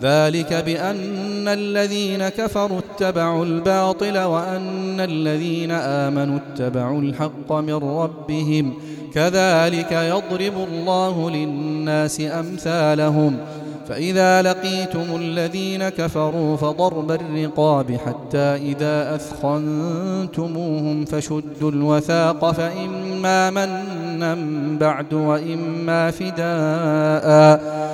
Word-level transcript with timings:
ذلك 0.00 0.54
بأن 0.54 1.48
الذين 1.48 2.28
كفروا 2.28 2.78
اتبعوا 2.78 3.44
الباطل 3.44 4.18
وأن 4.18 5.00
الذين 5.00 5.70
آمنوا 5.70 6.38
اتبعوا 6.38 7.00
الحق 7.00 7.52
من 7.52 7.74
ربهم. 7.74 8.74
كذلك 9.14 9.92
يضرب 9.92 10.68
الله 10.72 11.30
للناس 11.30 12.20
أمثالهم. 12.20 13.36
فإذا 13.88 14.42
لقيتم 14.42 15.16
الذين 15.16 15.88
كفروا 15.88 16.56
فضرب 16.56 17.10
الرقاب 17.10 17.98
حتى 18.06 18.38
إذا 18.38 19.14
أثخنتموهم 19.14 21.04
فشدوا 21.04 21.70
الوثاق 21.70 22.50
فإما 22.50 23.50
منا 23.50 24.36
بعد 24.80 25.14
وإما 25.14 26.10
فداء. 26.10 27.93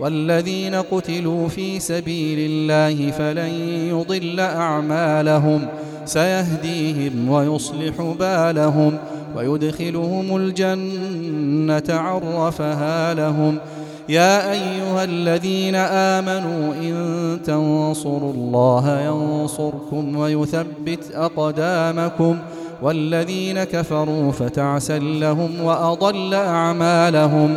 والذين 0.00 0.74
قتلوا 0.74 1.48
في 1.48 1.80
سبيل 1.80 2.50
الله 2.50 3.10
فلن 3.10 3.50
يضل 3.90 4.40
أعمالهم. 4.40 5.66
سيهديهم 6.04 7.30
ويصلح 7.30 8.14
بالهم 8.18 8.98
ويدخلهم 9.36 10.36
الجنة 10.36 11.82
عرفها 11.88 13.14
لهم. 13.14 13.58
يا 14.08 14.52
أيها 14.52 15.04
الذين 15.04 15.74
آمنوا 15.74 16.74
إن 16.74 17.38
تنصروا 17.44 18.32
الله 18.32 19.00
ينصركم 19.00 20.16
ويثبت 20.16 21.10
أقدامكم. 21.14 22.36
والذين 22.82 23.64
كفروا 23.64 24.32
فتعسا 24.32 24.98
لهم 24.98 25.50
وأضل 25.64 26.34
أعمالهم. 26.34 27.56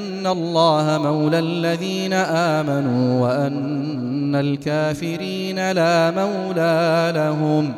الله 0.27 0.99
مولى 1.03 1.39
الذين 1.39 2.13
آمنوا 2.13 3.21
وأن 3.21 4.35
الكافرين 4.35 5.71
لا 5.71 6.11
مولى 6.11 7.11
لهم. 7.15 7.73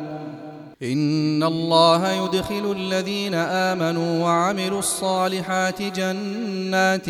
إن 0.82 1.42
الله 1.42 2.12
يدخل 2.12 2.76
الذين 2.76 3.34
آمنوا 3.34 4.24
وعملوا 4.24 4.78
الصالحات 4.78 5.82
جنات 5.82 7.06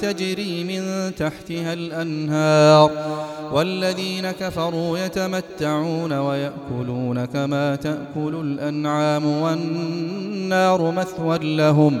تجري 0.00 0.64
من 0.64 1.14
تحتها 1.14 1.72
الأنهار. 1.72 2.90
والذين 3.52 4.30
كفروا 4.30 4.98
يتمتعون 4.98 6.12
ويأكلون 6.12 7.24
كما 7.24 7.76
تأكل 7.76 8.34
الأنعام 8.40 9.26
والنار 9.26 10.90
مثوى 10.90 11.38
لهم. 11.56 12.00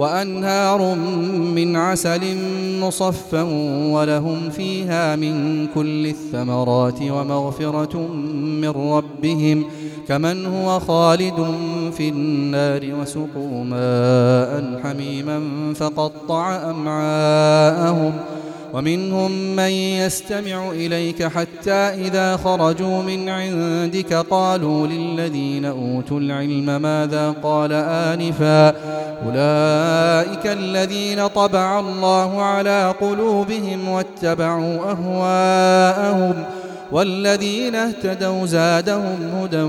وأنهار 0.00 0.94
من 1.54 1.76
عسل 1.76 2.20
مصفى 2.80 3.42
ولهم 3.92 4.50
فيها 4.50 5.16
من 5.16 5.66
كل 5.66 6.06
الثمرات 6.06 7.02
ومغفرة 7.02 7.98
من 8.62 8.68
ربهم 8.68 9.64
كمن 10.08 10.46
هو 10.46 10.80
خالد 10.80 11.54
في 11.96 12.08
النار 12.08 12.80
وسقوا 13.00 13.64
ماء 13.64 14.80
حميما 14.82 15.40
فقطع 15.74 16.70
أمعاءهم 16.70 18.12
ومنهم 18.74 19.56
من 19.56 19.70
يستمع 19.70 20.70
إليك 20.70 21.22
حتى 21.22 21.72
إذا 21.72 22.36
خرجوا 22.36 23.02
من 23.02 23.28
عندك 23.28 24.12
قالوا 24.14 24.86
للذين 24.86 25.64
أوتوا 25.64 26.20
العلم 26.20 26.82
ماذا 26.82 27.34
قال 27.42 27.72
آنفا 27.72 28.74
أولئك 29.26 30.46
الذين 30.46 31.26
طبع 31.26 31.80
الله 31.80 32.42
على 32.42 32.94
قلوبهم 33.00 33.88
واتبعوا 33.88 34.78
أهواءهم 34.90 36.44
والذين 36.92 37.74
اهتدوا 37.74 38.46
زادهم 38.46 39.18
هدى 39.34 39.62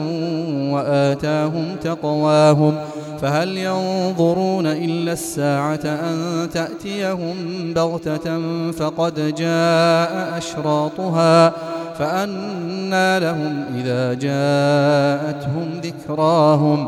وآتاهم 0.73 1.75
تقواهم 1.83 2.75
فهل 3.21 3.57
ينظرون 3.57 4.67
إلا 4.67 5.13
الساعة 5.13 5.79
أن 5.85 6.49
تأتيهم 6.53 7.35
بغتة 7.75 8.41
فقد 8.71 9.35
جاء 9.35 10.37
أشراطها 10.37 11.53
فأنى 11.99 13.19
لهم 13.19 13.65
إذا 13.77 14.13
جاءتهم 14.13 15.81
ذكراهم 15.83 16.87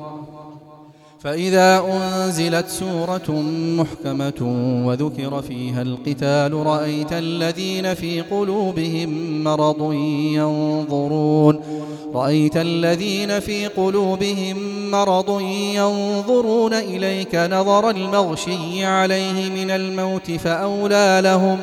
فإذا 1.23 1.83
أنزلت 1.93 2.67
سورة 2.67 3.41
محكمة 3.77 4.41
وذكر 4.85 5.41
فيها 5.41 5.81
القتال 5.81 6.53
رأيت 6.53 7.13
الذين 7.13 7.93
في 7.93 8.21
قلوبهم 8.21 9.43
مرض 9.43 9.93
ينظرون. 10.33 11.59
رأيت 12.13 12.57
الذين 12.57 13.39
في 13.39 13.67
قلوبهم 13.67 14.57
مرض 14.91 15.41
ينظرون 15.75 16.73
إليك 16.73 17.35
نظر 17.35 17.89
المغشي 17.89 18.85
عليه 18.85 19.49
من 19.49 19.71
الموت 19.71 20.31
فأولى 20.31 21.21
لهم 21.23 21.57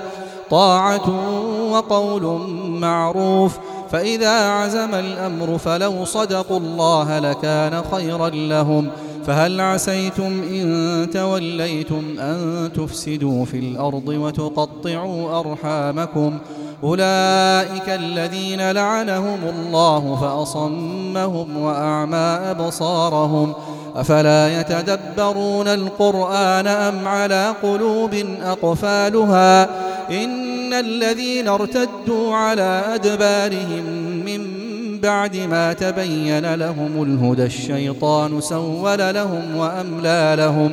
طاعة 0.51 1.11
وقول 1.73 2.41
معروف. 2.69 3.59
فإذا 3.91 4.51
عزم 4.51 4.95
الأمر 4.95 5.59
فلو 5.59 6.05
صدقوا 6.05 6.59
الله 6.59 7.19
لكان 7.19 7.83
خيرا 7.93 8.29
لهم. 8.29 8.91
فهل 9.29 9.61
عسيتم 9.61 10.43
إن 10.43 11.09
توليتم 11.13 12.19
أن 12.19 12.71
تفسدوا 12.77 13.45
في 13.45 13.59
الأرض 13.59 14.09
وتقطعوا 14.09 15.41
أرحامكم؟ 15.41 16.39
أولئك 16.85 17.89
الذين 17.89 18.71
لعنهم 18.71 19.39
الله 19.49 20.19
فأصمهم 20.21 21.57
وأعمى 21.57 22.51
أبصارهم. 22.51 23.53
أفلا 23.97 24.61
يتدبرون 24.61 25.69
القرآن 25.69 26.67
أم 26.67 27.09
على 27.09 27.55
قلوب 27.63 28.15
أقفالها؟ 28.43 29.65
إن 30.11 30.73
الذين 30.75 31.49
ارتدوا 31.49 32.35
على 32.35 32.83
أدبارهم 32.95 33.85
من 34.27 34.58
بعد 35.01 35.37
ما 35.37 35.73
تبين 35.73 36.55
لهم 36.55 37.03
الهدى 37.03 37.45
الشيطان 37.45 38.41
سول 38.41 38.99
لهم 38.99 39.57
وأملى 39.57 40.35
لهم. 40.39 40.73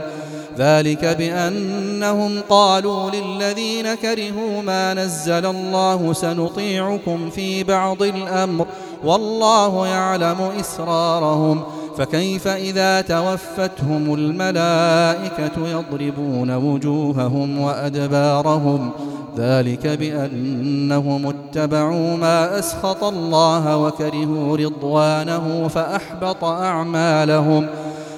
ذلك 0.58 1.06
بأنهم 1.06 2.42
قالوا 2.50 3.12
للذين 3.12 3.96
كرهوا 3.96 4.62
ما 4.62 4.94
نزل 4.94 5.46
الله 5.46 6.14
سنطيعكم 6.14 7.30
في 7.30 7.64
بعض 7.64 8.04
الأمر 8.04 8.66
والله 9.04 9.88
يعلم 9.88 10.52
إسرارهم. 10.60 11.64
فكيف 11.98 12.48
إذا 12.48 13.02
توفتهم 13.02 14.14
الملائكة 14.14 15.68
يضربون 15.68 16.56
وجوههم 16.56 17.62
وأدبارهم؟ 17.62 18.92
ذلك 19.38 19.88
بأنهم 19.88 21.28
اتبعوا 21.28 22.18
ما 22.18 22.60
أسخط 22.60 23.04
الله 23.04 23.78
وكرهوا 23.78 24.58
رضوانه 24.58 25.68
فأحبط 25.68 26.44
أعمالهم. 26.44 27.68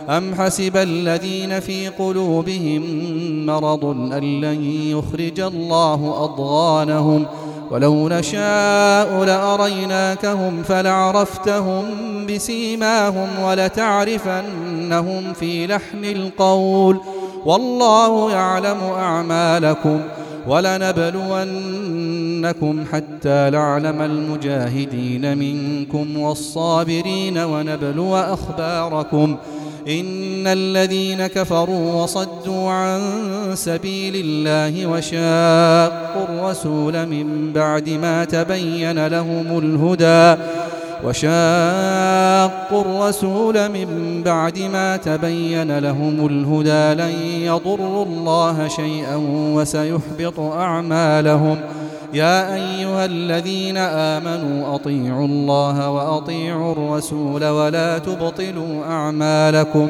أم 0.10 0.36
حسب 0.36 0.78
الذين 0.78 1.60
في 1.60 1.88
قلوبهم 1.88 2.82
مرض 3.46 3.86
أن 3.86 4.42
لن 4.42 4.64
يخرج 4.64 5.40
الله 5.40 6.24
أضغانهم؟ 6.24 7.26
ولو 7.72 8.10
نشاء 8.10 9.24
لأريناكهم 9.24 10.64
فلعرفتهم 10.64 11.86
بسيماهم 12.26 13.28
ولتعرفنهم 13.44 15.34
في 15.34 15.68
لحن 15.68 16.06
القول. 16.06 17.00
والله 17.46 18.32
يعلم 18.32 18.78
أعمالكم. 18.98 20.00
ولنبلونكم 20.48 21.66
حتى 22.92 23.50
نعلم 23.52 24.02
المجاهدين 24.02 25.38
منكم 25.38 26.18
والصابرين 26.20 27.38
ونبلو 27.38 28.18
أخباركم. 28.18 29.38
إن 29.88 30.48
الذين 30.48 31.28
كفروا 31.28 32.04
وصدوا 32.04 32.72
عن 32.72 33.02
سبيل 33.54 34.14
الله 34.16 34.88
وشاقوا 34.88 36.26
الرسول 36.30 37.06
من 37.06 37.54
بعد 37.54 37.90
ما 37.90 38.26
تبين 38.26 39.08
لهم 39.08 39.60
الهدى 39.60 40.42
وشاقوا 41.04 42.82
الرسول 42.82 43.70
من 43.70 44.22
بعد 44.24 44.60
ما 44.60 44.98
تبين 44.98 45.80
لهم 45.80 46.26
الهدى 46.26 47.02
لن 47.02 47.14
يضروا 47.42 48.06
الله 48.06 48.68
شيئا 48.68 49.16
وسيحبط 49.56 50.40
أعمالهم. 50.40 51.58
يا 52.14 52.56
أيها 52.56 53.06
الذين 53.06 53.78
آمنوا 53.78 54.76
أطيعوا 54.76 55.26
الله 55.26 55.90
وأطيعوا 55.90 56.72
الرسول 56.72 57.46
ولا 57.46 57.98
تبطلوا 57.98 58.86
أعمالكم. 58.86 59.90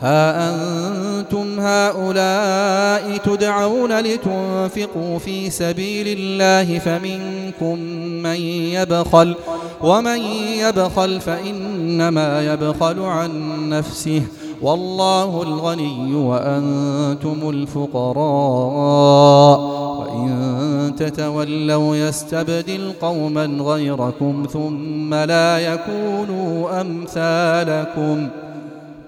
ها 0.00 0.50
أنتم 0.50 1.60
هؤلاء 1.60 3.16
تدعون 3.16 4.00
لتنفقوا 4.00 5.18
في 5.18 5.50
سبيل 5.50 6.18
الله 6.18 6.78
فمنكم 6.78 7.78
من 8.22 8.40
يبخل 8.76 9.34
ومن 9.82 10.18
يبخل 10.58 11.20
فإنما 11.20 12.52
يبخل 12.52 13.00
عن 13.00 13.30
نفسه 13.68 14.22
والله 14.62 15.42
الغني 15.42 16.14
وأنتم 16.14 17.50
الفقراء 17.50 18.24
وإن 20.00 20.92
تتولوا 20.98 21.96
يستبدل 21.96 22.92
قوما 23.00 23.44
غيركم 23.44 24.46
ثم 24.52 25.14
لا 25.14 25.58
يكونوا 25.58 26.80
أمثالكم 26.80 28.28